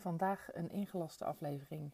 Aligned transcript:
Vandaag 0.00 0.48
een 0.52 0.70
ingelaste 0.70 1.24
aflevering, 1.24 1.90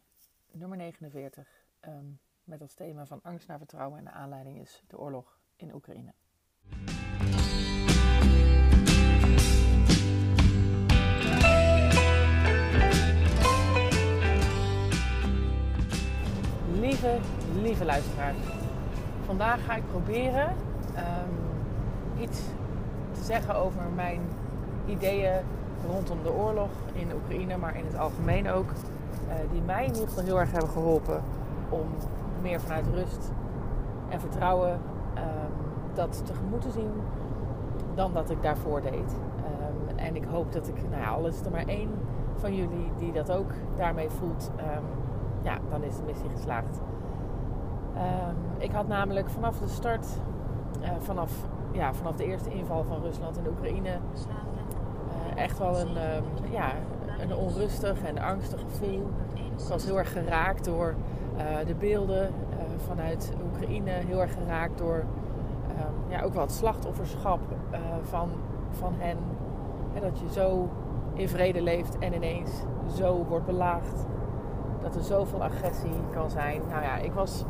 nummer 0.51 0.77
49, 0.77 1.47
ehm, 1.79 2.05
met 2.43 2.61
als 2.61 2.73
thema 2.73 3.05
van 3.05 3.19
angst 3.23 3.47
naar 3.47 3.57
vertrouwen. 3.57 3.97
En 3.97 4.03
de 4.03 4.11
aanleiding 4.11 4.59
is 4.59 4.83
de 4.87 4.99
oorlog 4.99 5.39
in 5.55 5.73
Oekraïne. 5.73 6.13
Lieve, 16.79 17.19
lieve 17.61 17.85
luisteraars. 17.85 18.37
Vandaag 19.23 19.65
ga 19.65 19.75
ik 19.75 19.87
proberen 19.87 20.55
ehm, 20.95 21.31
iets 22.19 22.41
te 23.11 23.23
zeggen 23.23 23.55
over 23.55 23.89
mijn 23.89 24.21
ideeën 24.87 25.43
rondom 25.87 26.23
de 26.23 26.33
oorlog 26.33 26.69
in 26.93 27.07
Oekraïne, 27.15 27.57
maar 27.57 27.77
in 27.77 27.85
het 27.85 27.97
algemeen 27.97 28.49
ook. 28.49 28.69
eh, 29.29 29.35
die 29.51 29.61
mij 29.61 29.85
in 29.85 29.93
ieder 29.93 30.07
geval 30.07 30.23
heel 30.23 30.39
erg 30.39 30.51
hebben 30.51 30.69
geholpen 30.69 31.21
om 31.69 31.87
meer 32.41 32.59
vanuit 32.61 32.85
rust 32.93 33.31
en 34.09 34.19
vertrouwen 34.19 34.79
ehm, 35.13 35.25
dat 35.93 36.25
tegemoet 36.25 36.61
te 36.61 36.71
zien 36.71 36.91
dan 37.95 38.13
dat 38.13 38.29
ik 38.29 38.41
daarvoor 38.41 38.81
deed. 38.81 39.15
Ehm, 39.37 39.97
en 39.97 40.15
ik 40.15 40.23
hoop 40.31 40.51
dat 40.51 40.67
ik, 40.67 40.75
nou 40.89 41.01
ja, 41.01 41.09
al 41.09 41.25
is 41.25 41.41
er 41.41 41.51
maar 41.51 41.67
één 41.67 41.89
van 42.35 42.55
jullie 42.55 42.91
die 42.97 43.11
dat 43.11 43.31
ook 43.31 43.51
daarmee 43.75 44.09
voelt, 44.09 44.51
ehm, 44.55 44.83
ja, 45.41 45.57
dan 45.69 45.83
is 45.83 45.95
de 45.95 46.03
missie 46.05 46.29
geslaagd. 46.29 46.79
Ik 48.57 48.71
had 48.71 48.87
namelijk 48.87 49.29
vanaf 49.29 49.57
de 49.59 49.67
start, 49.67 50.07
eh, 50.81 50.89
vanaf, 50.99 51.31
ja, 51.71 51.93
vanaf 51.93 52.15
de 52.15 52.25
eerste 52.25 52.49
inval 52.49 52.83
van 52.83 53.01
Rusland 53.01 53.37
in 53.37 53.47
Oekraïne, 53.47 53.89
eh, 53.89 53.99
echt 55.35 55.57
wel 55.57 55.79
een, 55.79 55.97
ehm, 55.97 56.23
ja, 56.51 56.71
een 57.19 57.35
onrustig 57.35 58.03
en 58.03 58.17
angstig 58.17 58.59
gevoel. 58.59 59.07
Ik 59.33 59.67
was 59.69 59.85
heel 59.85 59.97
erg 59.97 60.11
geraakt 60.11 60.65
door 60.65 60.95
eh, 61.37 61.67
de 61.67 61.75
beelden 61.75 62.23
eh, 62.23 62.33
vanuit 62.87 63.33
Oekraïne, 63.45 63.89
heel 63.89 64.21
erg 64.21 64.33
geraakt 64.33 64.77
door 64.77 65.03
ehm, 65.67 66.11
ja, 66.11 66.21
ook 66.21 66.33
wel 66.33 66.41
het 66.41 66.51
slachtofferschap 66.51 67.39
eh, 67.71 67.79
van, 68.01 68.29
van 68.69 68.93
hen. 68.97 69.17
Dat 70.01 70.19
je 70.19 70.31
zo 70.31 70.69
in 71.13 71.29
vrede 71.29 71.61
leeft 71.61 71.97
en 71.99 72.13
ineens 72.13 72.51
zo 72.95 73.25
wordt 73.27 73.45
belaagd. 73.45 74.05
Dat 74.81 74.95
er 74.95 75.03
zoveel 75.03 75.43
agressie 75.43 75.95
kan 76.11 76.29
zijn. 76.29 76.61
Nou 76.69 76.83
ja, 76.83 76.97
ik 76.97 77.13
was 77.13 77.45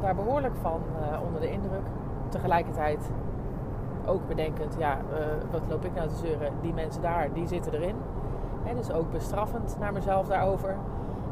daar 0.00 0.14
behoorlijk 0.14 0.54
van 0.56 0.80
onder 1.26 1.40
de 1.40 1.50
indruk. 1.50 1.86
Tegelijkertijd 2.28 3.10
ook 4.06 4.28
bedenkend, 4.28 4.74
ja, 4.78 4.98
eh, 4.98 5.26
wat 5.50 5.60
loop 5.68 5.84
ik 5.84 5.94
nou 5.94 6.08
te 6.08 6.14
zeuren? 6.14 6.52
Die 6.60 6.72
mensen 6.72 7.02
daar, 7.02 7.32
die 7.32 7.46
zitten 7.46 7.72
erin. 7.72 7.96
Hè, 8.62 8.74
dus 8.74 8.92
ook 8.92 9.10
bestraffend 9.10 9.76
naar 9.78 9.92
mezelf 9.92 10.26
daarover. 10.26 10.76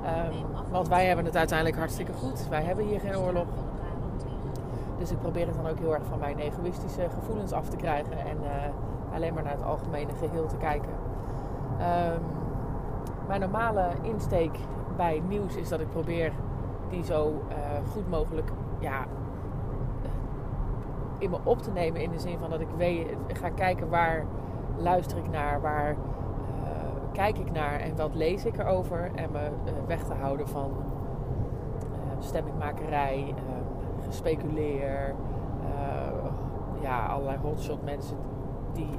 Ehm, 0.05 0.34
want 0.70 0.89
wij 0.89 1.06
hebben 1.06 1.25
het 1.25 1.37
uiteindelijk 1.37 1.79
hartstikke 1.79 2.12
goed. 2.12 2.48
Wij 2.48 2.62
hebben 2.62 2.84
hier 2.84 3.01
geen 3.01 3.17
oorlog. 3.17 3.47
Dus 4.98 5.11
ik 5.11 5.19
probeer 5.19 5.47
het 5.47 5.56
dan 5.56 5.69
ook 5.69 5.79
heel 5.79 5.95
erg 5.95 6.05
van 6.09 6.19
mijn 6.19 6.39
egoïstische 6.39 7.09
gevoelens 7.14 7.53
af 7.53 7.69
te 7.69 7.77
krijgen. 7.77 8.19
En 8.19 8.37
eh, 8.45 9.14
alleen 9.14 9.34
maar 9.34 9.42
naar 9.42 9.53
het 9.53 9.64
algemene 9.64 10.12
geheel 10.19 10.47
te 10.47 10.57
kijken. 10.57 10.91
Ehm, 11.79 12.20
mijn 13.27 13.41
normale 13.41 13.89
insteek 14.03 14.59
bij 14.97 15.23
nieuws 15.29 15.57
is 15.57 15.69
dat 15.69 15.81
ik 15.81 15.91
probeer 15.91 16.33
die 16.89 17.05
zo 17.05 17.42
eh, 17.48 17.57
goed 17.92 18.11
mogelijk 18.11 18.51
ja, 18.79 19.05
in 21.23 21.31
me 21.31 21.39
op 21.45 21.62
te 21.62 21.70
nemen. 21.70 22.01
In 22.01 22.11
de 22.11 22.19
zin 22.19 22.39
van 22.39 22.51
dat 22.51 22.61
ik 22.61 22.69
weet, 22.77 23.06
ga 23.27 23.51
kijken 23.51 23.89
waar 23.89 24.27
luister 24.77 25.19
ik 25.19 25.31
naar, 25.31 25.61
waar 25.61 25.91
eh, 25.91 25.97
kijk 27.12 27.39
ik 27.39 27.53
naar 27.53 27.81
en 27.81 27.97
wat 27.97 28.14
lees 28.14 28.45
ik 28.45 28.59
erover. 28.59 29.11
En 29.14 29.31
me 29.33 29.39
eh, 29.39 29.73
weg 29.87 30.05
te 30.05 30.14
houden 30.14 30.48
van 30.48 30.70
eh, 30.70 31.98
stemmingmakerij, 32.19 33.34
gespeculeer. 34.06 35.14
ja, 36.80 37.07
allerlei 37.07 37.39
hotshot 37.42 37.85
mensen 37.85 38.17
die 38.73 38.96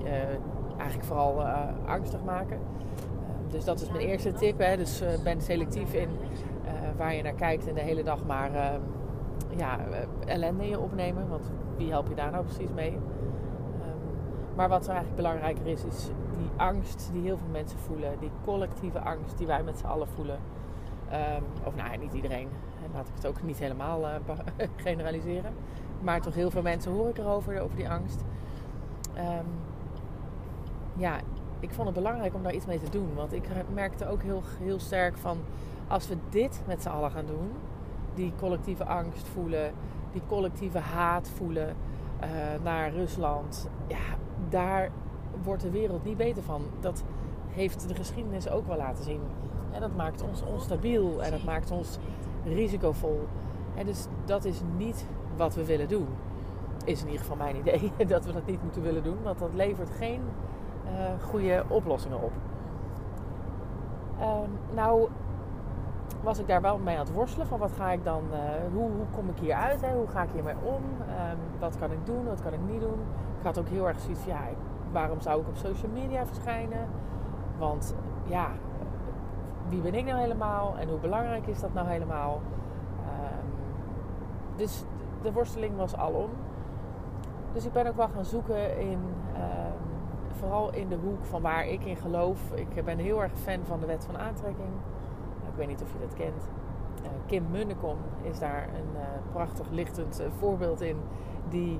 eigenlijk 0.77 1.07
vooral 1.07 1.41
angstig 1.85 2.23
maken. 2.23 2.59
Dus 3.47 3.65
dat 3.65 3.81
is 3.81 3.89
mijn 3.89 4.07
eerste 4.07 4.33
tip. 4.33 4.59
Hè. 4.59 4.77
Dus 4.77 5.03
ben 5.23 5.41
selectief 5.41 5.93
in 5.93 6.09
waar 6.97 7.13
je 7.15 7.21
naar 7.21 7.33
kijkt 7.33 7.67
en 7.67 7.73
de 7.73 7.81
hele 7.81 8.03
dag 8.03 8.25
maar 8.25 8.51
ja, 9.57 9.79
eh, 9.79 10.07
ellende 10.25 10.63
in 10.63 10.69
je 10.69 10.79
opnemen. 10.79 11.29
Want 11.29 11.51
wie 11.77 11.89
help 11.89 12.07
je 12.07 12.15
daar 12.15 12.31
nou 12.31 12.43
precies 12.43 12.71
mee? 12.75 12.91
Ehm, 12.91 14.55
maar 14.55 14.69
wat 14.69 14.83
er 14.83 14.89
eigenlijk 14.89 15.15
belangrijker 15.15 15.67
is, 15.67 15.83
is 15.83 16.09
die 16.37 16.49
angst 16.55 17.09
die 17.11 17.21
heel 17.21 17.37
veel 17.37 17.51
mensen 17.51 17.79
voelen. 17.79 18.19
Die 18.19 18.31
collectieve 18.45 18.99
angst 18.99 19.37
die 19.37 19.47
wij 19.47 19.63
met 19.63 19.77
z'n 19.77 19.85
allen 19.85 20.07
voelen. 20.07 20.39
Ehm, 21.09 21.41
of 21.63 21.75
nou, 21.75 21.91
ja, 21.91 21.97
niet 21.97 22.13
iedereen. 22.13 22.47
En 22.83 22.89
laat 22.93 23.07
ik 23.07 23.13
het 23.15 23.27
ook 23.27 23.43
niet 23.43 23.59
helemaal 23.59 24.07
eh, 24.07 24.15
generaliseren. 24.85 25.53
Maar 26.01 26.21
toch 26.21 26.33
heel 26.33 26.51
veel 26.51 26.61
mensen 26.61 26.91
hoor 26.91 27.09
ik 27.09 27.17
erover, 27.17 27.61
over 27.61 27.75
die 27.75 27.89
angst. 27.89 28.23
Ehm, 29.13 29.45
ja, 30.95 31.19
ik 31.59 31.71
vond 31.71 31.87
het 31.87 31.95
belangrijk 31.95 32.33
om 32.33 32.43
daar 32.43 32.53
iets 32.53 32.65
mee 32.65 32.79
te 32.79 32.89
doen. 32.89 33.13
Want 33.15 33.33
ik 33.33 33.47
merkte 33.73 34.07
ook 34.07 34.21
heel, 34.21 34.41
heel 34.59 34.79
sterk 34.79 35.17
van... 35.17 35.37
als 35.87 36.07
we 36.07 36.17
dit 36.29 36.61
met 36.67 36.81
z'n 36.81 36.89
allen 36.89 37.11
gaan 37.11 37.25
doen... 37.25 37.51
die 38.15 38.33
collectieve 38.39 38.85
angst 38.85 39.27
voelen... 39.27 39.71
die 40.11 40.21
collectieve 40.27 40.79
haat 40.79 41.29
voelen 41.29 41.75
eh, 42.19 42.29
naar 42.63 42.91
Rusland... 42.91 43.69
ja, 43.87 44.17
daar 44.49 44.91
wordt 45.43 45.61
de 45.61 45.71
wereld 45.71 46.03
niet 46.03 46.17
beter 46.17 46.43
van. 46.43 46.61
Dat 46.79 47.03
heeft 47.49 47.87
de 47.87 47.95
geschiedenis 47.95 48.49
ook 48.49 48.67
wel 48.67 48.77
laten 48.77 49.03
zien. 49.03 49.21
En 49.71 49.81
dat 49.81 49.95
maakt 49.95 50.23
ons 50.23 50.43
onstabiel 50.43 51.23
en 51.23 51.31
dat 51.31 51.43
maakt 51.43 51.71
ons 51.71 51.97
risicovol. 52.43 53.27
En 53.75 53.85
dus 53.85 54.07
dat 54.25 54.45
is 54.45 54.61
niet 54.77 55.05
wat 55.35 55.55
we 55.55 55.65
willen 55.65 55.87
doen. 55.87 56.07
Is 56.85 56.99
in 57.01 57.05
ieder 57.05 57.21
geval 57.21 57.37
mijn 57.37 57.55
idee 57.55 57.91
dat 58.07 58.25
we 58.25 58.33
dat 58.33 58.45
niet 58.45 58.63
moeten 58.63 58.81
willen 58.81 59.03
doen, 59.03 59.17
want 59.23 59.39
dat 59.39 59.53
levert 59.53 59.89
geen 59.89 60.21
eh, 60.85 61.23
goede 61.23 61.63
oplossingen 61.67 62.21
op. 62.21 62.31
Ehm, 64.19 64.49
nou 64.73 65.09
was 66.23 66.39
ik 66.39 66.47
daar 66.47 66.61
wel 66.61 66.77
mee 66.77 66.97
aan 66.97 67.05
het 67.05 67.13
worstelen 67.13 67.47
van 67.47 67.59
wat 67.59 67.71
ga 67.71 67.91
ik 67.91 68.03
dan, 68.03 68.23
eh, 68.31 68.39
hoe, 68.73 68.91
hoe 68.91 69.05
kom 69.15 69.29
ik 69.29 69.37
hier 69.37 69.53
uit, 69.55 69.81
hè? 69.81 69.93
hoe 69.93 70.07
ga 70.07 70.23
ik 70.23 70.29
hiermee 70.33 70.55
om, 70.63 70.83
Ehm, 71.33 71.37
wat 71.59 71.77
kan 71.77 71.91
ik 71.91 72.05
doen, 72.05 72.25
wat 72.25 72.41
kan 72.41 72.53
ik 72.53 72.59
niet 72.69 72.81
doen. 72.81 72.99
Ik 73.39 73.45
had 73.45 73.59
ook 73.59 73.67
heel 73.67 73.87
erg 73.87 73.99
zoiets 73.99 74.25
ja, 74.25 74.39
waarom 74.91 75.21
zou 75.21 75.41
ik 75.41 75.47
op 75.47 75.55
social 75.55 75.91
media 75.91 76.25
verschijnen? 76.25 76.87
Want 77.57 77.95
ja, 78.23 78.47
wie 79.69 79.81
ben 79.81 79.93
ik 79.93 80.05
nou 80.05 80.19
helemaal 80.19 80.75
en 80.77 80.89
hoe 80.89 80.99
belangrijk 80.99 81.47
is 81.47 81.59
dat 81.59 81.73
nou 81.73 81.87
helemaal? 81.87 82.41
Ehm, 83.05 83.47
dus 84.55 84.83
de 85.21 85.31
worsteling 85.31 85.77
was 85.77 85.95
alom. 85.95 86.29
Dus 87.53 87.65
ik 87.65 87.73
ben 87.73 87.87
ook 87.87 87.95
wel 87.95 88.07
gaan 88.07 88.25
zoeken 88.25 88.79
in, 88.79 88.99
ehm, 89.33 89.81
vooral 90.31 90.73
in 90.73 90.89
de 90.89 90.97
hoek 91.03 91.25
van 91.25 91.41
waar 91.41 91.67
ik 91.67 91.85
in 91.85 91.95
geloof. 91.95 92.51
Ik 92.53 92.85
ben 92.85 92.97
heel 92.97 93.21
erg 93.21 93.31
fan 93.33 93.59
van 93.63 93.79
de 93.79 93.85
wet 93.85 94.05
van 94.05 94.17
aantrekking. 94.17 94.71
Ik 95.53 95.59
weet 95.59 95.67
niet 95.67 95.81
of 95.81 95.91
je 95.93 95.99
dat 95.99 96.13
kent. 96.13 96.47
Eh, 97.03 97.09
Kim 97.25 97.45
Munnekom 97.51 97.97
is 98.21 98.39
daar 98.39 98.63
een 98.63 99.01
eh, 99.01 99.07
prachtig 99.31 99.69
lichtend 99.69 100.19
eh, 100.19 100.27
voorbeeld 100.39 100.81
in. 100.81 100.97
Die 101.49 101.79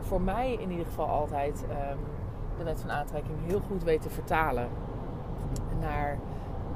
voor 0.00 0.20
mij 0.20 0.52
in 0.52 0.70
ieder 0.70 0.86
geval 0.86 1.06
altijd 1.06 1.64
ehm, 1.70 1.96
de 2.58 2.64
wet 2.64 2.80
van 2.80 2.90
aantrekking 2.90 3.36
heel 3.44 3.60
goed 3.60 3.82
weet 3.82 4.02
te 4.02 4.10
vertalen. 4.10 4.68
Naar 5.80 6.18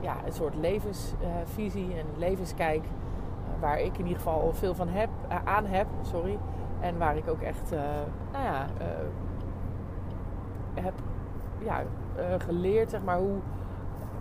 ja, 0.01 0.17
een 0.27 0.33
soort 0.33 0.55
levensvisie 0.55 1.95
en 1.99 2.07
levenskijk. 2.17 2.85
waar 3.61 3.81
ik 3.81 3.99
in 3.99 4.05
ieder 4.05 4.17
geval 4.17 4.41
al 4.41 4.53
veel 4.53 4.75
van 4.75 4.89
heb, 4.89 5.09
aan 5.45 5.67
heb. 5.67 5.87
Sorry. 6.03 6.39
En 6.81 6.99
waar 6.99 7.17
ik 7.17 7.29
ook 7.29 7.41
echt, 7.41 7.71
nou 8.33 8.45
ja, 8.45 8.67
heb 10.75 10.95
ja, 11.59 11.83
geleerd, 12.39 12.91
zeg 12.91 13.05
maar, 13.05 13.19
hoe, 13.19 13.39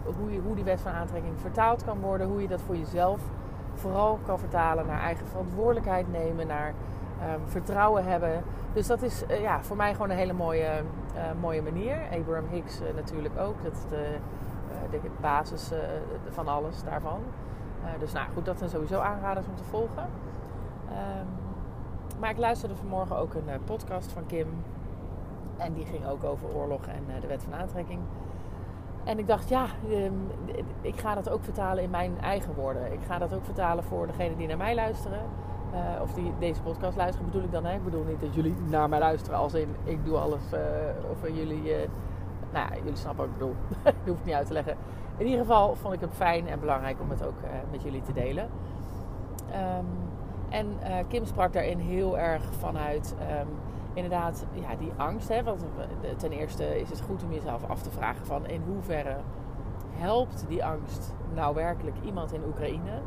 hoe, 0.03 0.39
hoe 0.45 0.55
die 0.55 0.63
wet 0.63 0.81
van 0.81 0.91
aantrekking 0.91 1.33
vertaald 1.39 1.83
kan 1.83 1.99
worden. 1.99 2.27
Hoe 2.27 2.41
je 2.41 2.47
dat 2.47 2.61
voor 2.61 2.75
jezelf 2.75 3.21
vooral 3.79 4.19
kan 4.25 4.39
vertalen 4.39 4.85
naar 4.85 5.01
eigen 5.01 5.27
verantwoordelijkheid 5.27 6.11
nemen, 6.11 6.47
naar 6.47 6.73
ehm, 7.21 7.39
vertrouwen 7.45 8.05
hebben. 8.05 8.43
Dus 8.73 8.87
dat 8.87 9.01
is 9.01 9.25
eh, 9.25 9.41
ja, 9.41 9.63
voor 9.63 9.75
mij 9.75 9.91
gewoon 9.91 10.09
een 10.09 10.17
hele 10.17 10.33
mooie, 10.33 10.65
eh, 11.15 11.23
mooie 11.41 11.61
manier. 11.61 11.97
Abraham 12.11 12.47
Hicks 12.49 12.79
eh, 12.79 12.95
natuurlijk 12.95 13.39
ook. 13.39 13.63
Dat 13.63 13.71
is 13.71 13.89
de, 13.89 14.17
de 14.91 14.99
basis 15.21 15.71
van 16.29 16.47
alles 16.47 16.83
daarvan. 16.83 17.19
Dus 17.99 18.13
nou 18.13 18.27
goed, 18.33 18.45
dat 18.45 18.57
zijn 18.57 18.69
sowieso 18.69 18.99
aanraders 18.99 19.47
om 19.47 19.55
te 19.55 19.63
volgen. 19.63 20.07
Ehm, 20.89 21.25
maar 22.19 22.29
ik 22.29 22.37
luisterde 22.37 22.75
vanmorgen 22.75 23.17
ook 23.17 23.33
een 23.33 23.63
podcast 23.63 24.11
van 24.11 24.25
Kim. 24.25 24.47
En 25.57 25.73
die 25.73 25.85
ging 25.85 26.07
ook 26.07 26.23
over 26.23 26.47
oorlog 26.55 26.85
en 26.85 27.21
de 27.21 27.27
wet 27.27 27.43
van 27.43 27.59
aantrekking. 27.59 27.99
En 29.03 29.19
ik 29.19 29.27
dacht, 29.27 29.49
ja, 29.49 29.65
ehm, 29.89 30.13
ik 30.81 30.99
ga 30.99 31.15
dat 31.15 31.29
ook 31.29 31.43
vertalen 31.43 31.83
in 31.83 31.89
mijn 31.89 32.21
eigen 32.21 32.53
woorden. 32.53 32.93
Ik 32.93 32.99
ga 33.07 33.17
dat 33.17 33.33
ook 33.33 33.45
vertalen 33.45 33.83
voor 33.83 34.07
degenen 34.07 34.37
die 34.37 34.47
naar 34.47 34.57
mij 34.57 34.75
luisteren. 34.75 35.21
Eh, 35.73 36.01
of 36.01 36.13
die 36.13 36.33
deze 36.39 36.61
podcast 36.61 36.97
luisteren, 36.97 37.25
bedoel 37.25 37.43
ik 37.43 37.51
dan. 37.51 37.65
Hè? 37.65 37.75
Ik 37.75 37.83
bedoel 37.83 38.03
niet 38.03 38.19
dat 38.19 38.35
jullie 38.35 38.55
naar 38.69 38.89
mij 38.89 38.99
luisteren 38.99 39.39
als 39.39 39.53
in 39.53 39.75
ik 39.83 40.05
doe 40.05 40.17
alles. 40.17 40.51
eh, 40.51 40.61
of 41.11 41.27
jullie, 41.27 41.73
eh, 41.73 41.89
nou 42.53 42.69
ja, 42.69 42.75
jullie 42.75 42.95
snappen 42.95 43.25
wat 43.25 43.33
ik 43.33 43.37
bedoel. 43.37 43.55
ik 44.01 44.07
hoef 44.07 44.15
het 44.15 44.25
niet 44.25 44.35
uit 44.35 44.47
te 44.47 44.53
leggen. 44.53 44.75
in 45.17 45.25
ieder 45.25 45.39
geval 45.39 45.75
vond 45.75 45.93
ik 45.93 45.99
het 46.01 46.13
fijn 46.13 46.47
en 46.47 46.59
belangrijk 46.59 47.01
om 47.01 47.09
het 47.09 47.25
ook 47.25 47.37
met 47.71 47.81
jullie 47.81 48.01
te 48.01 48.13
delen. 48.13 48.49
Ehm, 49.51 49.85
en 50.49 50.67
Kim 51.07 51.25
sprak 51.25 51.53
daarin 51.53 51.79
heel 51.79 52.17
erg 52.19 52.43
vanuit 52.53 53.15
ehm, 53.19 53.47
inderdaad 53.93 54.45
ja, 54.51 54.75
die 54.75 54.91
angst. 54.95 55.27
Hè, 55.27 55.43
want 55.43 55.63
ten 56.17 56.31
eerste 56.31 56.79
is 56.79 56.89
het 56.89 57.01
goed 57.01 57.23
om 57.23 57.31
jezelf 57.33 57.69
af 57.69 57.81
te 57.81 57.89
vragen 57.89 58.25
van 58.25 58.47
in 58.47 58.61
hoeverre 58.67 59.17
helpt 59.99 60.45
die 60.47 60.65
angst 60.65 61.13
nou 61.33 61.55
werkelijk 61.55 61.95
iemand 62.03 62.33
in 62.33 62.43
Oekraïne? 62.47 63.01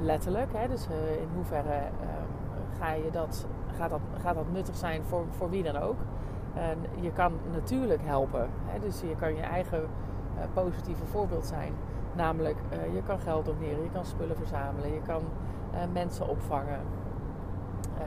Letterlijk, 0.00 0.52
hè? 0.52 0.68
dus 0.68 0.88
uh, 0.88 1.20
in 1.20 1.28
hoeverre 1.34 1.76
um, 1.76 2.78
ga 2.78 2.92
je 2.92 3.10
dat, 3.10 3.46
gaat, 3.76 3.90
dat, 3.90 4.00
gaat 4.22 4.34
dat 4.34 4.52
nuttig 4.52 4.76
zijn 4.76 5.02
voor, 5.04 5.24
voor 5.30 5.50
wie 5.50 5.62
dan 5.62 5.76
ook? 5.76 5.98
En 6.54 6.78
je 7.00 7.12
kan 7.12 7.32
natuurlijk 7.52 8.02
helpen, 8.04 8.48
hè? 8.64 8.78
dus 8.78 9.00
je 9.00 9.14
kan 9.16 9.34
je 9.34 9.42
eigen 9.42 9.80
uh, 9.80 10.42
positieve 10.52 11.06
voorbeeld 11.06 11.46
zijn. 11.46 11.72
Namelijk, 12.14 12.56
uh, 12.72 12.94
je 12.94 13.02
kan 13.02 13.18
geld 13.18 13.44
doneren, 13.44 13.82
je 13.82 13.90
kan 13.90 14.04
spullen 14.04 14.36
verzamelen, 14.36 14.92
je 14.92 15.02
kan 15.06 15.22
mensen 15.92 16.28
opvangen. 16.28 16.80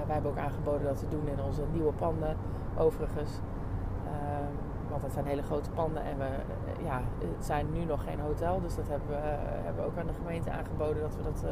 Wij 0.05 0.13
hebben 0.13 0.31
ook 0.31 0.37
aangeboden 0.37 0.83
dat 0.83 0.99
te 0.99 1.07
doen 1.07 1.27
in 1.27 1.41
onze 1.41 1.61
nieuwe 1.71 1.93
panden, 1.93 2.37
overigens. 2.77 3.31
Ehm, 4.05 4.51
want 4.89 5.01
dat 5.01 5.13
zijn 5.13 5.25
hele 5.25 5.41
grote 5.41 5.69
panden 5.69 6.03
en 6.03 6.17
we 6.17 6.23
eh, 6.23 6.85
ja, 6.85 7.01
het 7.19 7.45
zijn 7.45 7.71
nu 7.71 7.85
nog 7.85 8.03
geen 8.03 8.19
hotel. 8.19 8.61
Dus 8.61 8.75
dat 8.75 8.87
hebben 8.87 9.07
we, 9.07 9.15
eh, 9.15 9.63
hebben 9.63 9.85
ook 9.85 9.97
aan 9.97 10.07
de 10.07 10.13
gemeente 10.13 10.51
aangeboden 10.51 11.01
dat 11.01 11.15
we 11.15 11.23
dat 11.23 11.45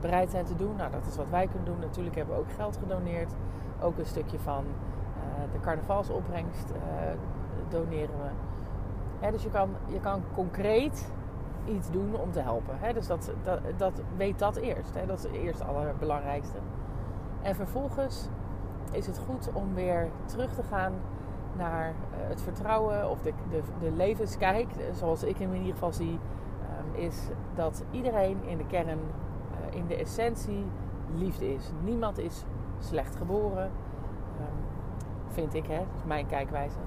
bereid 0.00 0.30
zijn 0.30 0.44
te 0.44 0.56
doen. 0.56 0.76
Nou, 0.76 0.90
dat 0.90 1.06
is 1.06 1.16
wat 1.16 1.30
wij 1.30 1.46
kunnen 1.46 1.64
doen. 1.64 1.78
Natuurlijk 1.78 2.16
hebben 2.16 2.34
we 2.34 2.40
ook 2.40 2.52
geld 2.52 2.76
gedoneerd. 2.76 3.34
Ook 3.80 3.98
een 3.98 4.06
stukje 4.06 4.38
van 4.38 4.64
de 5.52 5.60
carnavalsopbrengst 5.60 6.72
doneren 7.68 8.14
we. 8.22 9.30
Dus 9.30 9.42
je 9.42 9.50
kan, 9.50 9.70
je 9.86 10.00
kan 10.00 10.22
concreet 10.34 11.12
iets 11.64 11.90
doen 11.90 12.14
om 12.14 12.32
te 12.32 12.40
helpen. 12.40 12.74
Hè? 12.78 12.92
Dus 12.92 13.06
dat, 13.06 13.32
dat, 13.76 13.92
weet 14.16 14.38
dat 14.38 14.56
eerst. 14.56 14.94
Hè? 14.94 15.06
Dat 15.06 15.18
is 15.18 15.24
het 15.24 15.32
eerste 15.32 15.64
allerbelangrijkste. 15.64 16.58
En 17.44 17.54
vervolgens 17.54 18.28
is 18.90 19.06
het 19.06 19.18
goed 19.18 19.50
om 19.52 19.74
weer 19.74 20.08
terug 20.24 20.54
te 20.54 20.62
gaan 20.62 20.92
naar 21.56 21.88
eh, 21.88 22.28
het 22.28 22.42
vertrouwen 22.42 23.10
of 23.10 23.20
de, 23.22 23.32
de, 23.50 23.62
de 23.80 23.90
levenskijk, 23.90 24.68
zoals 24.92 25.22
ik 25.22 25.36
hem 25.36 25.52
in 25.52 25.58
ieder 25.58 25.72
geval 25.72 25.92
zie, 25.92 26.18
ehm, 26.62 27.00
is 27.04 27.28
dat 27.54 27.84
iedereen 27.90 28.44
in 28.44 28.56
de 28.56 28.66
kern, 28.66 28.88
eh, 28.88 29.76
in 29.76 29.86
de 29.86 29.96
essentie, 29.96 30.64
liefde 31.14 31.54
is. 31.54 31.70
Niemand 31.82 32.18
is 32.18 32.44
slecht 32.78 33.16
geboren, 33.16 33.70
ehm, 34.36 35.32
vind 35.32 35.54
ik, 35.54 35.66
hè? 35.66 35.78
dat 35.78 35.96
is 35.96 36.04
mijn 36.04 36.26
kijkwijze, 36.26 36.78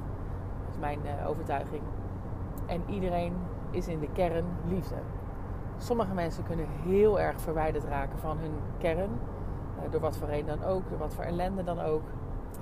dat 0.65 0.73
is 0.73 0.79
mijn 0.79 0.99
uh, 1.05 1.29
overtuiging. 1.29 1.81
En 2.65 2.81
iedereen 2.87 3.33
is 3.71 3.87
in 3.87 3.99
de 3.99 4.09
kern 4.13 4.45
liefde. 4.67 4.95
Sommige 5.77 6.13
mensen 6.13 6.43
kunnen 6.43 6.67
heel 6.67 7.19
erg 7.19 7.41
verwijderd 7.41 7.83
raken 7.83 8.19
van 8.19 8.37
hun 8.37 8.53
kern, 8.77 9.09
door 9.89 10.01
wat 10.01 10.17
voor 10.17 10.27
reden 10.27 10.59
dan 10.59 10.69
ook, 10.69 10.89
door 10.89 10.97
wat 10.97 11.13
voor 11.13 11.23
ellende 11.23 11.63
dan 11.63 11.79
ook. 11.79 12.03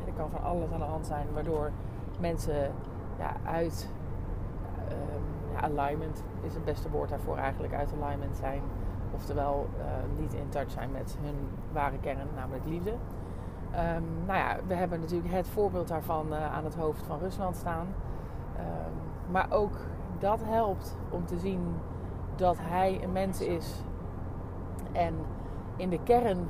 Er 0.06 0.14
kan 0.14 0.30
van 0.30 0.44
alles 0.44 0.72
aan 0.72 0.80
de 0.80 0.86
hand 0.86 1.06
zijn, 1.06 1.28
waardoor 1.34 1.72
mensen 2.20 2.72
ja, 3.20 3.34
uit 3.46 3.90
um, 4.92 5.54
ja, 5.54 5.62
alignment 5.62 6.24
is 6.42 6.54
het 6.54 6.66
beste 6.66 6.90
woord 6.90 7.10
daarvoor 7.10 7.38
eigenlijk, 7.38 7.74
uit 7.74 7.94
alignment 8.02 8.36
zijn. 8.38 8.62
Oftewel 9.14 9.68
uh, 9.78 9.86
niet 10.20 10.34
in 10.34 10.50
touch 10.50 10.72
zijn 10.72 10.92
met 10.92 11.18
hun 11.22 11.36
ware 11.72 11.98
kern, 12.00 12.28
namelijk 12.36 12.66
liefde. 12.66 12.92
Um, 12.92 14.04
nou 14.26 14.40
ja, 14.40 14.58
we 14.68 14.74
hebben 14.74 15.00
natuurlijk 15.00 15.34
het 15.34 15.48
voorbeeld 15.48 15.88
daarvan 15.88 16.28
uh, 16.30 16.54
aan 16.54 16.64
het 16.64 16.76
hoofd 16.76 17.04
van 17.04 17.20
Rusland 17.20 17.56
staan. 17.56 17.88
Um, 18.58 19.32
maar 19.32 19.48
ook 19.50 19.78
dat 20.20 20.40
helpt 20.44 20.98
om 21.10 21.26
te 21.26 21.38
zien 21.38 21.76
dat 22.36 22.58
hij 22.62 23.04
een 23.04 23.12
mens 23.12 23.42
is 23.42 23.84
en 24.92 25.14
in 25.76 25.90
de 25.90 26.00
kern 26.04 26.50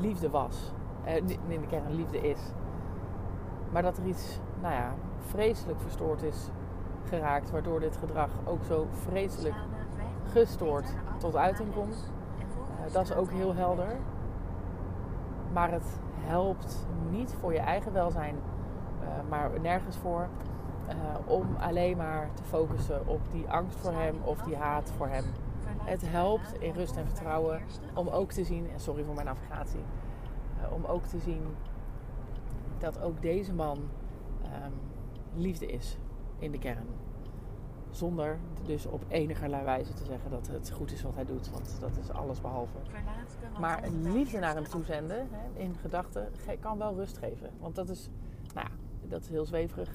liefde 0.00 0.30
was. 0.30 0.72
Uh, 1.06 1.16
in 1.48 1.60
de 1.60 1.66
kern 1.66 1.94
liefde 1.94 2.20
is. 2.20 2.40
Maar 3.70 3.82
dat 3.82 3.96
er 3.96 4.04
iets, 4.04 4.40
nou 4.60 4.74
ja, 4.74 4.94
vreselijk 5.26 5.80
verstoord 5.80 6.22
is 6.22 6.50
geraakt, 7.08 7.50
waardoor 7.50 7.80
dit 7.80 7.96
gedrag 7.96 8.30
ook 8.44 8.64
zo 8.64 8.86
vreselijk 8.90 9.54
gestoord 10.32 10.94
tot 11.18 11.36
uiting 11.36 11.74
komt. 11.74 12.12
Uh, 12.86 12.92
dat 12.92 13.02
is 13.02 13.14
ook 13.14 13.30
heel 13.30 13.54
helder. 13.54 13.96
Maar 15.52 15.70
het 15.70 16.00
helpt 16.18 16.86
niet 17.10 17.34
voor 17.40 17.52
je 17.52 17.58
eigen 17.58 17.92
welzijn, 17.92 18.34
uh, 19.02 19.08
maar 19.28 19.50
nergens 19.60 19.96
voor. 19.96 20.28
Om 21.24 21.56
alleen 21.60 21.96
maar 21.96 22.28
te 22.34 22.42
focussen 22.42 23.06
op 23.06 23.20
die 23.30 23.50
angst 23.50 23.76
voor 23.76 23.92
hem 23.92 24.14
of 24.24 24.42
die 24.42 24.56
haat 24.56 24.92
voor 24.96 25.08
hem. 25.08 25.24
Het 25.84 26.10
helpt 26.10 26.54
in 26.60 26.72
rust 26.72 26.96
en 26.96 27.06
vertrouwen 27.06 27.62
om 27.94 28.08
ook 28.08 28.32
te 28.32 28.44
zien, 28.44 28.70
en 28.70 28.80
sorry 28.80 29.04
voor 29.04 29.14
mijn 29.14 29.26
navigatie, 29.26 29.84
om 30.72 30.84
ook 30.84 31.04
te 31.04 31.18
zien 31.18 31.42
dat 32.78 33.00
ook 33.00 33.22
deze 33.22 33.52
man 33.52 33.78
um, 33.78 34.72
liefde 35.34 35.66
is 35.66 35.98
in 36.38 36.52
de 36.52 36.58
kern. 36.58 36.86
Zonder 37.90 38.38
dus 38.62 38.86
op 38.86 39.04
enigerlei 39.08 39.64
wijze 39.64 39.92
te 39.92 40.04
zeggen 40.04 40.30
dat 40.30 40.46
het 40.46 40.70
goed 40.70 40.92
is 40.92 41.02
wat 41.02 41.14
hij 41.14 41.24
doet. 41.24 41.50
Want 41.50 41.76
dat 41.80 41.96
is 41.96 42.10
alles 42.10 42.40
behalve. 42.40 42.78
Maar 43.60 43.88
liefde 44.02 44.38
naar 44.38 44.54
hem 44.54 44.64
toezenden 44.64 45.28
hè, 45.30 45.60
in 45.60 45.74
gedachten 45.80 46.28
kan 46.60 46.78
wel 46.78 46.94
rust 46.94 47.18
geven. 47.18 47.50
Want 47.60 47.74
dat 47.74 47.88
is, 47.88 48.08
nou 48.54 48.66
ja, 48.68 48.74
dat 49.08 49.20
is 49.20 49.28
heel 49.28 49.44
zweverig. 49.44 49.90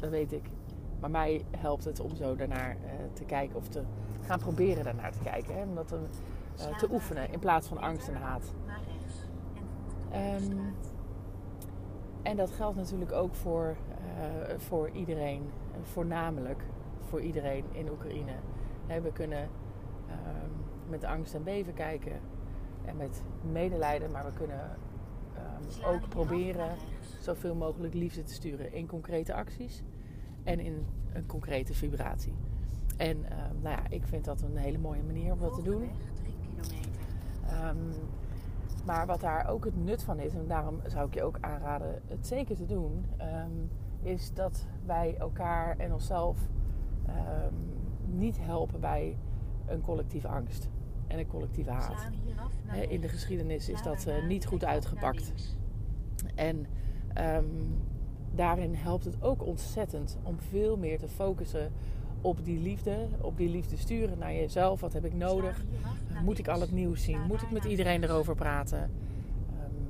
Dat 0.00 0.10
weet 0.10 0.32
ik. 0.32 0.50
Maar 1.00 1.10
mij 1.10 1.44
helpt 1.56 1.84
het 1.84 2.00
om 2.00 2.14
zo 2.14 2.36
daarnaar 2.36 2.76
uh, 2.76 2.90
te 3.12 3.24
kijken. 3.24 3.56
Of 3.56 3.68
te 3.68 3.82
gaan 4.28 4.38
proberen 4.38 4.84
daarnaar 4.84 5.12
te 5.12 5.18
kijken. 5.22 5.54
Hè, 5.54 5.62
om 5.62 5.74
dat 5.74 5.88
te, 5.88 5.98
uh, 6.58 6.78
te 6.78 6.88
oefenen 6.90 7.32
in 7.32 7.38
plaats 7.38 7.68
van 7.68 7.78
angst 7.78 8.08
en 8.08 8.14
haat. 8.14 8.54
Um, 10.12 10.74
en 12.22 12.36
dat 12.36 12.50
geldt 12.50 12.76
natuurlijk 12.76 13.12
ook 13.12 13.34
voor, 13.34 13.76
uh, 14.00 14.58
voor 14.58 14.90
iedereen, 14.90 15.50
voornamelijk 15.82 16.62
voor 17.00 17.20
iedereen 17.20 17.64
in 17.72 17.90
Oekraïne. 17.90 18.32
we 18.86 19.12
kunnen 19.12 19.48
uh, 20.06 20.14
met 20.88 21.04
angst 21.04 21.34
en 21.34 21.44
beven 21.44 21.74
kijken 21.74 22.20
en 22.84 22.96
met 22.96 23.22
medelijden, 23.52 24.10
maar 24.10 24.24
we 24.24 24.32
kunnen 24.32 24.76
um, 25.36 25.84
ook 25.84 26.08
proberen 26.08 26.76
zoveel 27.20 27.54
mogelijk 27.54 27.94
liefde 27.94 28.22
te 28.22 28.32
sturen 28.32 28.72
in 28.72 28.86
concrete 28.86 29.34
acties 29.34 29.82
en 30.44 30.60
in 30.60 30.86
een 31.12 31.26
concrete 31.26 31.74
vibratie. 31.74 32.34
En 32.98 33.16
uh, 33.16 33.28
nou 33.62 33.76
ja, 33.76 33.82
ik 33.88 34.06
vind 34.06 34.24
dat 34.24 34.42
een 34.42 34.56
hele 34.56 34.78
mooie 34.78 35.02
manier 35.02 35.32
om 35.32 35.40
dat 35.40 35.54
te 35.54 35.62
doen. 35.62 35.82
Um, 37.64 37.92
maar 38.84 39.06
wat 39.06 39.20
daar 39.20 39.48
ook 39.48 39.64
het 39.64 39.84
nut 39.84 40.02
van 40.02 40.18
is, 40.18 40.34
en 40.34 40.46
daarom 40.46 40.80
zou 40.86 41.06
ik 41.06 41.14
je 41.14 41.22
ook 41.22 41.38
aanraden 41.40 42.02
het 42.06 42.26
zeker 42.26 42.56
te 42.56 42.66
doen, 42.66 43.06
um, 43.20 43.70
is 44.02 44.34
dat 44.34 44.66
wij 44.86 45.16
elkaar 45.18 45.76
en 45.78 45.92
onszelf 45.92 46.38
um, 47.08 47.54
niet 48.18 48.38
helpen 48.40 48.80
bij 48.80 49.18
een 49.66 49.80
collectieve 49.80 50.28
angst 50.28 50.68
en 51.06 51.18
een 51.18 51.26
collectieve 51.26 51.70
haat. 51.70 52.08
In 52.88 53.00
de 53.00 53.08
geschiedenis 53.08 53.68
is 53.68 53.82
dat 53.82 54.06
uh, 54.08 54.26
niet 54.26 54.46
goed 54.46 54.64
uitgepakt. 54.64 55.32
En 56.34 56.66
daarin 58.34 58.74
helpt 58.74 59.04
het 59.04 59.22
ook 59.22 59.46
ontzettend 59.46 60.18
om 60.22 60.40
veel 60.40 60.76
meer 60.76 60.98
te 60.98 61.08
focussen 61.08 61.72
op 62.20 62.44
die 62.44 62.58
liefde, 62.58 63.06
op 63.20 63.36
die 63.36 63.48
liefde 63.48 63.76
sturen 63.76 64.18
naar 64.18 64.34
jezelf. 64.34 64.80
Wat 64.80 64.92
heb 64.92 65.04
ik 65.04 65.14
nodig? 65.14 65.64
Moet 66.24 66.38
ik 66.38 66.48
al 66.48 66.60
het 66.60 66.72
nieuws 66.72 67.02
zien? 67.02 67.20
Moet 67.26 67.42
ik 67.42 67.50
met 67.50 67.64
iedereen 67.64 68.04
erover 68.04 68.34
praten? 68.34 68.82
Um, 68.82 69.88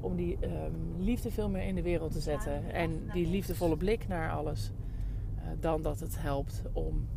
om 0.00 0.16
die 0.16 0.38
um, 0.42 0.94
liefde 0.98 1.30
veel 1.30 1.48
meer 1.48 1.62
in 1.62 1.74
de 1.74 1.82
wereld 1.82 2.12
te 2.12 2.20
zetten. 2.20 2.72
En 2.72 3.10
die 3.12 3.28
liefdevolle 3.28 3.76
blik 3.76 4.08
naar 4.08 4.30
alles. 4.30 4.72
Uh, 5.36 5.42
dan 5.60 5.82
dat 5.82 6.00
het 6.00 6.16
helpt 6.20 6.62
om 6.72 7.08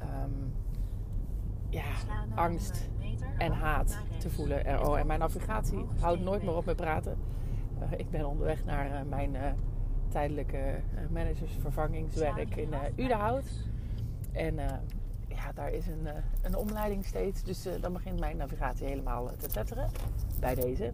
um, 0.00 0.52
ja, 1.68 1.84
angst 2.34 2.88
en 3.38 3.52
haat 3.52 3.98
te 4.18 4.30
voelen. 4.30 4.86
Oh, 4.86 4.98
en 4.98 5.06
mijn 5.06 5.18
navigatie 5.18 5.84
houdt 6.00 6.22
nooit 6.22 6.42
meer 6.42 6.56
op 6.56 6.64
met 6.64 6.76
praten. 6.76 7.18
Uh, 7.78 7.98
ik 7.98 8.10
ben 8.10 8.28
onderweg 8.28 8.64
naar 8.64 8.86
uh, 8.86 9.08
mijn 9.08 9.36
tijdelijke 10.08 10.80
managersvervangingswerk 11.10 12.56
in 12.56 12.68
Udenhout. 12.96 13.44
En 14.36 14.54
uh, 14.54 14.64
ja, 15.28 15.52
daar 15.54 15.72
is 15.72 15.86
een, 15.86 16.02
uh, 16.02 16.12
een 16.42 16.56
omleiding 16.56 17.04
steeds. 17.04 17.42
Dus 17.42 17.66
uh, 17.66 17.72
dan 17.80 17.92
begint 17.92 18.20
mijn 18.20 18.36
navigatie 18.36 18.86
helemaal 18.86 19.30
te 19.36 19.46
tetteren. 19.46 19.90
Bij 20.40 20.54
deze. 20.54 20.92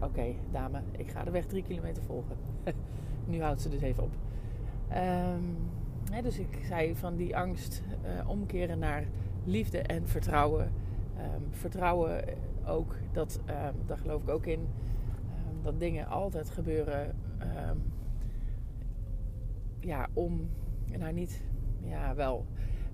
Oké, 0.00 0.34
dame, 0.52 0.80
ik 0.96 1.10
ga 1.10 1.24
de 1.24 1.30
weg 1.30 1.46
drie 1.46 1.62
kilometer 1.62 2.02
volgen. 2.02 2.36
nu 3.30 3.42
houdt 3.42 3.60
ze 3.60 3.68
dus 3.68 3.80
even 3.80 4.02
op. 4.02 4.10
Um, 4.90 5.56
hè, 6.10 6.22
dus 6.22 6.38
ik 6.38 6.58
zei 6.68 6.96
van 6.96 7.16
die 7.16 7.36
angst 7.36 7.82
omkeren 8.26 8.78
naar 8.78 9.04
liefde 9.44 9.78
en 9.78 10.08
vertrouwen. 10.08 10.72
Um, 11.18 11.48
vertrouwen 11.50 12.24
ook, 12.66 12.94
dat, 13.12 13.40
um, 13.48 13.86
daar 13.86 13.98
geloof 13.98 14.22
ik 14.22 14.28
ook 14.28 14.46
in, 14.46 14.68
dat 15.62 15.80
dingen 15.80 16.06
altijd 16.06 16.50
gebeuren 16.50 17.14
ja, 19.80 20.08
om 20.12 20.48
nou 20.98 21.12
niet, 21.12 21.42
ja 21.88 22.14
wel. 22.14 22.46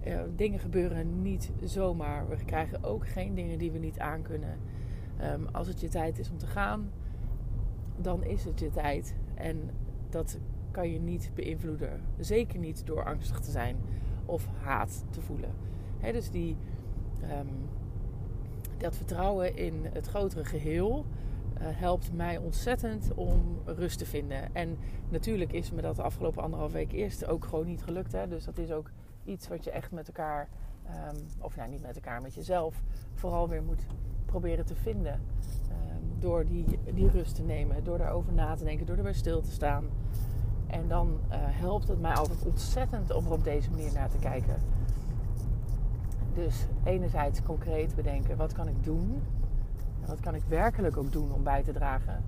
Uh, 0.06 0.20
dingen 0.36 0.58
gebeuren 0.58 1.22
niet 1.22 1.50
zomaar. 1.64 2.28
We 2.28 2.36
krijgen 2.44 2.84
ook 2.84 3.08
geen 3.08 3.34
dingen 3.34 3.58
die 3.58 3.70
we 3.70 3.78
niet 3.78 3.98
aankunnen. 3.98 4.58
Um, 5.22 5.46
als 5.52 5.66
het 5.66 5.80
je 5.80 5.88
tijd 5.88 6.18
is 6.18 6.30
om 6.30 6.38
te 6.38 6.46
gaan, 6.46 6.90
dan 7.96 8.24
is 8.24 8.44
het 8.44 8.60
je 8.60 8.70
tijd. 8.70 9.14
En 9.34 9.70
dat 10.10 10.38
kan 10.70 10.90
je 10.90 10.98
niet 10.98 11.30
beïnvloeden. 11.34 12.00
Zeker 12.18 12.58
niet 12.58 12.86
door 12.86 13.04
angstig 13.04 13.40
te 13.40 13.50
zijn 13.50 13.76
of 14.26 14.48
haat 14.62 15.04
te 15.10 15.20
voelen. 15.20 15.50
Dus 16.00 16.30
die, 16.30 16.56
um, 17.22 17.48
dat 18.78 18.96
vertrouwen 18.96 19.56
in 19.56 19.86
het 19.92 20.06
grotere 20.06 20.44
geheel 20.44 21.04
helpt 21.64 22.12
mij 22.12 22.38
ontzettend 22.38 23.14
om 23.14 23.58
rust 23.64 23.98
te 23.98 24.06
vinden. 24.06 24.54
En 24.54 24.78
natuurlijk 25.08 25.52
is 25.52 25.70
me 25.70 25.82
dat 25.82 25.96
de 25.96 26.02
afgelopen 26.02 26.42
anderhalf 26.42 26.72
week 26.72 26.92
eerst 26.92 27.26
ook 27.26 27.44
gewoon 27.44 27.66
niet 27.66 27.82
gelukt. 27.82 28.12
Hè? 28.12 28.28
Dus 28.28 28.44
dat 28.44 28.58
is 28.58 28.70
ook 28.72 28.90
iets 29.24 29.48
wat 29.48 29.64
je 29.64 29.70
echt 29.70 29.90
met 29.90 30.06
elkaar, 30.06 30.48
um, 30.86 31.16
of 31.38 31.56
nou 31.56 31.70
niet 31.70 31.82
met 31.82 31.94
elkaar, 31.94 32.22
met 32.22 32.34
jezelf, 32.34 32.82
vooral 33.14 33.48
weer 33.48 33.62
moet 33.62 33.86
proberen 34.24 34.66
te 34.66 34.74
vinden. 34.74 35.12
Um, 35.12 36.18
door 36.18 36.46
die, 36.46 36.78
die 36.94 37.08
rust 37.08 37.34
te 37.34 37.42
nemen, 37.42 37.84
door 37.84 37.98
daarover 37.98 38.32
na 38.32 38.54
te 38.54 38.64
denken, 38.64 38.86
door 38.86 38.96
erbij 38.96 39.12
stil 39.12 39.40
te 39.40 39.50
staan. 39.50 39.84
En 40.66 40.88
dan 40.88 41.08
uh, 41.28 41.36
helpt 41.38 41.88
het 41.88 42.00
mij 42.00 42.14
altijd 42.14 42.46
ontzettend 42.46 43.10
om 43.10 43.26
er 43.26 43.32
op 43.32 43.44
deze 43.44 43.70
manier 43.70 43.92
naar 43.92 44.10
te 44.10 44.18
kijken. 44.18 44.56
Dus 46.34 46.66
enerzijds 46.84 47.42
concreet 47.42 47.94
bedenken, 47.94 48.36
wat 48.36 48.52
kan 48.52 48.68
ik 48.68 48.84
doen? 48.84 49.22
Wat 50.06 50.20
kan 50.20 50.34
ik 50.34 50.42
werkelijk 50.48 50.96
ook 50.96 51.12
doen 51.12 51.32
om 51.32 51.42
bij 51.42 51.62
te 51.62 51.72
dragen? 51.72 52.24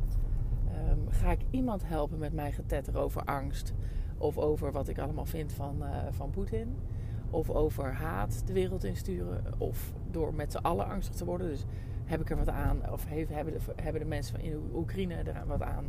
Um, 0.90 1.04
ga 1.08 1.30
ik 1.30 1.40
iemand 1.50 1.86
helpen 1.86 2.18
met 2.18 2.32
mijn 2.32 2.52
getetter 2.52 2.98
over 2.98 3.24
angst? 3.24 3.72
Of 4.18 4.38
over 4.38 4.72
wat 4.72 4.88
ik 4.88 4.98
allemaal 4.98 5.26
vind 5.26 5.52
van, 5.52 5.76
uh, 5.82 5.88
van 6.10 6.30
Poetin? 6.30 6.76
Of 7.30 7.50
over 7.50 7.92
haat 7.92 8.42
de 8.46 8.52
wereld 8.52 8.84
insturen? 8.84 9.44
Of 9.58 9.92
door 10.10 10.34
met 10.34 10.52
z'n 10.52 10.58
allen 10.58 10.86
angstig 10.86 11.14
te 11.14 11.24
worden? 11.24 11.46
Dus 11.46 11.64
heb 12.04 12.20
ik 12.20 12.30
er 12.30 12.36
wat 12.36 12.48
aan? 12.48 12.90
Of 12.90 13.06
hebben, 13.08 13.52
de, 13.52 13.82
hebben 13.82 14.02
de 14.02 14.08
mensen 14.08 14.40
in 14.40 14.70
Oekraïne 14.74 15.14
er 15.14 15.46
wat 15.46 15.62
aan 15.62 15.84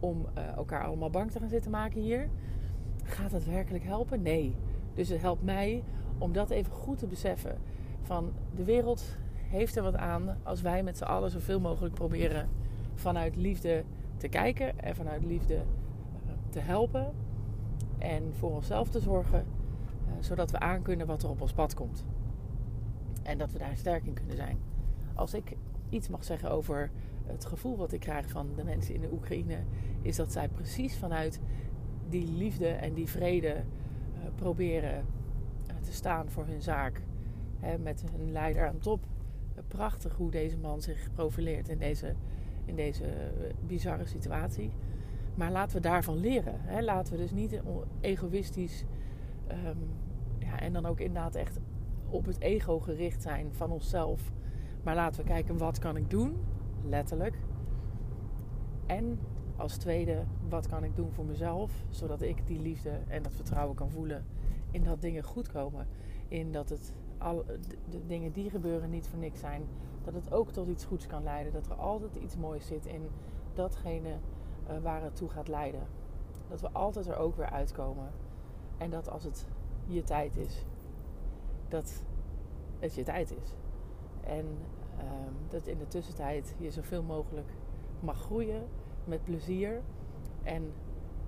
om 0.00 0.26
uh, 0.38 0.56
elkaar 0.56 0.84
allemaal 0.84 1.10
bang 1.10 1.30
te 1.30 1.38
gaan 1.38 1.48
zitten 1.48 1.70
maken 1.70 2.00
hier? 2.00 2.28
Gaat 3.02 3.30
dat 3.30 3.44
werkelijk 3.44 3.84
helpen? 3.84 4.22
Nee. 4.22 4.56
Dus 4.94 5.08
het 5.08 5.20
helpt 5.20 5.42
mij 5.42 5.82
om 6.18 6.32
dat 6.32 6.50
even 6.50 6.72
goed 6.72 6.98
te 6.98 7.06
beseffen. 7.06 7.58
Van 8.02 8.32
de 8.54 8.64
wereld 8.64 9.16
heeft 9.48 9.76
er 9.76 9.82
wat 9.82 9.96
aan 9.96 10.38
als 10.42 10.60
wij 10.60 10.82
met 10.82 10.96
z'n 10.96 11.04
allen 11.04 11.30
zoveel 11.30 11.60
mogelijk 11.60 11.94
proberen 11.94 12.48
vanuit 12.94 13.36
liefde 13.36 13.84
te 14.16 14.28
kijken 14.28 14.80
en 14.80 14.96
vanuit 14.96 15.24
liefde 15.24 15.54
eh, 15.54 16.32
te 16.48 16.58
helpen 16.58 17.12
en 17.98 18.34
voor 18.34 18.50
onszelf 18.50 18.88
te 18.88 19.00
zorgen, 19.00 19.38
eh, 19.38 20.12
zodat 20.20 20.50
we 20.50 20.58
aankunnen 20.58 21.06
wat 21.06 21.22
er 21.22 21.28
op 21.28 21.40
ons 21.40 21.52
pad 21.52 21.74
komt. 21.74 22.04
En 23.22 23.38
dat 23.38 23.52
we 23.52 23.58
daar 23.58 23.76
sterk 23.76 24.06
in 24.06 24.14
kunnen 24.14 24.36
zijn. 24.36 24.58
Als 25.14 25.34
ik 25.34 25.56
iets 25.88 26.08
mag 26.08 26.24
zeggen 26.24 26.50
over 26.50 26.90
het 27.26 27.44
gevoel 27.44 27.76
wat 27.76 27.92
ik 27.92 28.00
krijg 28.00 28.30
van 28.30 28.48
de 28.56 28.64
mensen 28.64 28.94
in 28.94 29.00
de 29.00 29.12
Oekraïne, 29.12 29.58
is 30.02 30.16
dat 30.16 30.32
zij 30.32 30.48
precies 30.48 30.96
vanuit 30.96 31.40
die 32.08 32.26
liefde 32.26 32.68
en 32.68 32.94
die 32.94 33.08
vrede 33.08 33.48
uh, 33.54 34.20
proberen 34.34 35.04
te 35.80 35.92
staan 35.92 36.30
voor 36.30 36.46
hun 36.46 36.62
zaak. 36.62 37.02
met 37.82 38.04
hun 38.12 38.32
leider 38.32 38.66
aan 38.66 38.78
top 38.78 39.06
prachtig 39.68 40.14
hoe 40.16 40.30
deze 40.30 40.56
man 40.56 40.80
zich 40.80 41.12
profileert 41.12 41.68
in 41.68 41.78
deze, 41.78 42.14
in 42.64 42.76
deze 42.76 43.04
bizarre 43.66 44.06
situatie. 44.06 44.70
Maar 45.34 45.50
laten 45.50 45.76
we 45.76 45.82
daarvan 45.82 46.16
leren. 46.16 46.60
Hè? 46.60 46.82
Laten 46.82 47.12
we 47.12 47.18
dus 47.18 47.32
niet 47.32 47.60
egoïstisch 48.00 48.84
um, 49.50 49.90
ja, 50.38 50.60
en 50.60 50.72
dan 50.72 50.86
ook 50.86 51.00
inderdaad 51.00 51.34
echt 51.34 51.58
op 52.08 52.24
het 52.24 52.40
ego 52.40 52.80
gericht 52.80 53.22
zijn 53.22 53.48
van 53.52 53.70
onszelf. 53.70 54.32
Maar 54.82 54.94
laten 54.94 55.20
we 55.22 55.28
kijken 55.28 55.58
wat 55.58 55.78
kan 55.78 55.96
ik 55.96 56.10
doen, 56.10 56.36
letterlijk. 56.84 57.38
En 58.86 59.18
als 59.56 59.76
tweede, 59.76 60.24
wat 60.48 60.68
kan 60.68 60.84
ik 60.84 60.96
doen 60.96 61.12
voor 61.12 61.24
mezelf, 61.24 61.72
zodat 61.90 62.22
ik 62.22 62.46
die 62.46 62.60
liefde 62.60 62.98
en 63.08 63.22
dat 63.22 63.34
vertrouwen 63.34 63.76
kan 63.76 63.90
voelen 63.90 64.24
in 64.70 64.84
dat 64.84 65.00
dingen 65.00 65.22
goed 65.22 65.48
komen. 65.48 65.86
In 66.28 66.52
dat 66.52 66.68
het 66.68 66.94
al, 67.18 67.44
de, 67.90 68.06
dingen 68.06 68.32
die 68.32 68.50
gebeuren 68.50 68.90
niet 68.90 69.08
voor 69.08 69.18
niks 69.18 69.40
zijn. 69.40 69.66
Dat 70.04 70.14
het 70.14 70.32
ook 70.32 70.50
tot 70.50 70.68
iets 70.68 70.84
goeds 70.84 71.06
kan 71.06 71.22
leiden. 71.22 71.52
Dat 71.52 71.66
er 71.66 71.74
altijd 71.74 72.14
iets 72.16 72.36
moois 72.36 72.66
zit 72.66 72.86
in 72.86 73.08
datgene 73.54 74.16
uh, 74.70 74.78
waar 74.82 75.02
het 75.02 75.16
toe 75.16 75.28
gaat 75.28 75.48
leiden. 75.48 75.86
Dat 76.48 76.60
we 76.60 76.70
altijd 76.72 77.06
er 77.06 77.16
ook 77.16 77.36
weer 77.36 77.50
uitkomen. 77.50 78.10
En 78.78 78.90
dat 78.90 79.10
als 79.10 79.24
het 79.24 79.46
je 79.86 80.02
tijd 80.02 80.36
is, 80.36 80.64
dat 81.68 82.02
het 82.78 82.94
je 82.94 83.02
tijd 83.02 83.30
is. 83.42 83.54
En 84.20 84.46
uh, 84.96 85.02
dat 85.48 85.66
in 85.66 85.78
de 85.78 85.88
tussentijd 85.88 86.54
je 86.58 86.70
zoveel 86.70 87.02
mogelijk 87.02 87.50
mag 88.00 88.20
groeien 88.20 88.66
met 89.04 89.24
plezier 89.24 89.80
en 90.42 90.72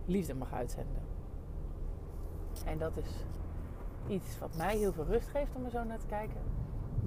liefde 0.04 0.34
mag 0.34 0.52
uitzenden. 0.52 1.02
En 2.64 2.78
dat 2.78 2.96
is 2.96 3.24
iets 4.08 4.38
wat 4.38 4.56
mij 4.56 4.76
heel 4.76 4.92
veel 4.92 5.04
rust 5.04 5.28
geeft 5.28 5.54
om 5.54 5.64
er 5.64 5.70
zo 5.70 5.84
naar 5.84 5.98
te 5.98 6.06
kijken. 6.06 6.40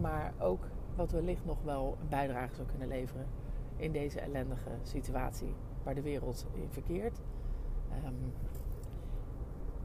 Maar 0.01 0.33
ook 0.39 0.67
wat 0.95 1.11
wellicht 1.11 1.45
nog 1.45 1.57
wel 1.63 1.97
een 2.01 2.09
bijdrage 2.09 2.55
zou 2.55 2.67
kunnen 2.67 2.87
leveren 2.87 3.25
in 3.75 3.91
deze 3.91 4.19
ellendige 4.19 4.69
situatie 4.81 5.53
waar 5.83 5.95
de 5.95 6.01
wereld 6.01 6.45
in 6.53 6.67
verkeert. 6.69 7.21
Um, 8.05 8.33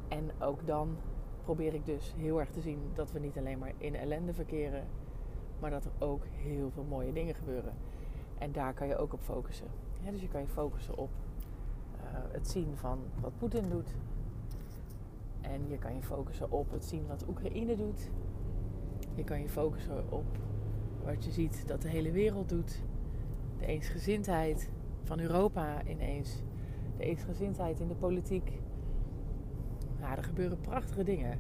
en 0.09 0.31
ook 0.39 0.67
dan 0.67 0.97
probeer 1.45 1.75
ik 1.75 1.87
dus 1.87 2.15
heel 2.17 2.41
erg 2.41 2.51
te 2.51 2.61
zien 2.61 2.79
dat 2.95 3.13
we 3.13 3.19
niet 3.19 3.39
alleen 3.39 3.59
maar 3.59 3.73
in 3.79 3.95
ellende 3.95 4.35
verkeren, 4.35 4.87
maar 5.61 5.71
dat 5.71 5.85
er 5.85 5.93
ook 5.99 6.25
heel 6.27 6.71
veel 6.71 6.85
mooie 6.85 7.13
dingen 7.13 7.35
gebeuren. 7.35 7.73
En 8.39 8.53
daar 8.53 8.75
kan 8.75 8.87
je 8.87 8.97
ook 8.97 9.13
op 9.13 9.21
focussen. 9.21 9.67
dus 10.11 10.21
je 10.21 10.29
kan 10.29 10.41
je 10.41 10.47
focussen 10.47 10.97
op 10.97 11.11
uh, 11.97 12.33
het 12.33 12.49
zien 12.49 12.77
van 12.77 12.99
wat 13.21 13.39
Poetin 13.39 13.69
doet, 13.69 13.95
en 15.45 15.69
je 15.69 15.79
kan 15.79 15.95
je 15.95 16.03
focussen 16.03 16.51
op 16.51 16.71
het 16.71 16.85
zien 16.85 17.07
wat 17.07 17.29
Oekraïne 17.29 17.77
doet. 17.77 18.11
Je 19.15 19.25
kan 19.25 19.41
je 19.41 19.49
focussen 19.49 20.13
op 20.13 20.25
wat 21.05 21.25
je 21.25 21.31
ziet 21.31 21.69
dat 21.69 21.83
de 21.83 21.89
hele 21.89 22.11
wereld 22.11 22.49
doet. 22.49 22.83
De 23.59 23.67
eensgezindheid 23.67 24.71
van 25.03 25.21
Europa 25.21 25.87
ineens. 25.87 26.43
De 26.97 27.05
eensgezindheid 27.05 27.81
in 27.81 27.89
de 27.89 27.95
politiek. 27.95 28.61
Ja, 30.01 30.17
er 30.17 30.25
gebeuren 30.25 30.61
prachtige 30.61 31.05
dingen. 31.05 31.39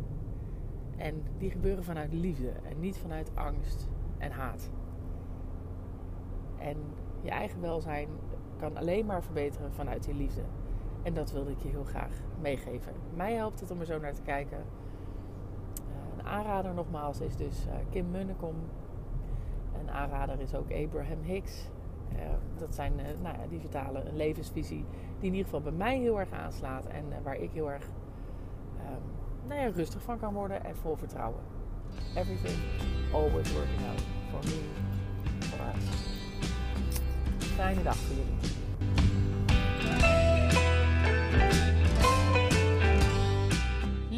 En 0.96 1.22
die 1.38 1.50
gebeuren 1.50 1.84
vanuit 1.84 2.12
liefde 2.12 2.50
en 2.50 2.80
niet 2.80 2.98
vanuit 2.98 3.36
angst 3.36 3.88
en 4.18 4.30
haat. 4.30 4.70
En 6.58 6.76
je 7.22 7.30
eigen 7.30 7.60
welzijn 7.60 8.08
kan 8.56 8.76
alleen 8.76 9.06
maar 9.06 9.22
verbeteren 9.22 9.72
vanuit 9.72 10.04
die 10.04 10.14
liefde. 10.14 10.42
En 11.04 11.14
dat 11.14 11.32
wilde 11.32 11.50
ik 11.50 11.60
je 11.60 11.68
heel 11.68 11.84
graag 11.84 12.12
meegeven. 12.40 12.92
Mij 13.14 13.34
helpt 13.34 13.60
het 13.60 13.70
om 13.70 13.80
er 13.80 13.86
zo 13.86 13.98
naar 13.98 14.14
te 14.14 14.22
kijken. 14.22 14.58
Uh, 14.58 16.18
een 16.18 16.26
aanrader 16.26 16.74
nogmaals 16.74 17.20
is 17.20 17.36
dus 17.36 17.66
uh, 17.66 17.72
Kim 17.90 18.10
Munnekom. 18.10 18.54
Een 19.80 19.90
aanrader 19.90 20.40
is 20.40 20.54
ook 20.54 20.72
Abraham 20.72 21.22
Hicks. 21.22 21.68
Uh, 22.12 22.20
dat 22.58 22.74
zijn, 22.74 22.92
nou 23.22 23.38
ja, 23.38 23.46
die 23.48 23.60
vertalen 23.60 24.06
een 24.08 24.16
levensvisie 24.16 24.84
die 25.18 25.28
in 25.28 25.36
ieder 25.36 25.44
geval 25.44 25.60
bij 25.60 25.72
mij 25.72 25.98
heel 25.98 26.20
erg 26.20 26.32
aanslaat. 26.32 26.86
En 26.86 27.04
waar 27.22 27.36
ik 27.36 27.50
heel 27.50 27.70
erg 27.70 27.84
um, 27.84 29.48
nou 29.48 29.60
ja, 29.60 29.66
rustig 29.66 30.02
van 30.02 30.18
kan 30.18 30.34
worden 30.34 30.64
en 30.64 30.76
vol 30.76 30.96
vertrouwen. 30.96 31.40
Everything 32.14 32.58
always 33.12 33.52
working 33.52 33.86
out. 33.90 34.02
For 34.30 34.38
me. 34.44 34.82
Fijne 37.38 37.82
dag 37.82 37.96
voor 37.96 38.16
jullie. 38.16 38.53